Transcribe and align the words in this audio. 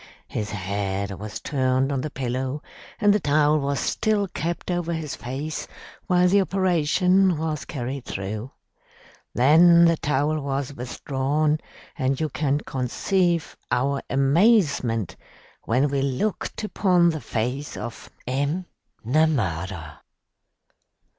His 0.29 0.49
head 0.49 1.11
was 1.11 1.39
turned 1.39 1.91
on 1.91 2.01
the 2.01 2.09
pillow 2.09 2.63
and 2.99 3.13
the 3.13 3.19
towel 3.19 3.59
was 3.59 3.79
still 3.79 4.27
kept 4.27 4.71
over 4.71 4.93
his 4.93 5.15
face 5.15 5.67
while 6.07 6.27
the 6.27 6.41
operation 6.41 7.37
was 7.37 7.65
carried 7.65 8.05
through. 8.05 8.49
Then 9.35 9.85
the 9.85 9.97
towel 9.97 10.39
was 10.41 10.73
withdrawn, 10.73 11.59
and 11.95 12.19
you 12.19 12.29
can 12.29 12.61
conceive 12.61 13.55
our 13.69 14.01
amazement 14.09 15.17
when 15.65 15.87
we 15.89 16.01
looked 16.01 16.63
upon 16.63 17.11
the 17.11 17.21
face 17.21 17.77
of 17.77 18.09
M'Namara. 18.27 19.99